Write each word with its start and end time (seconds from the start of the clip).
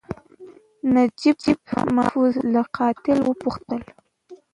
نجیب 0.93 1.37
محفوظ 1.95 2.33
له 2.53 2.61
قاتل 2.77 3.17
وپوښتل. 3.23 3.81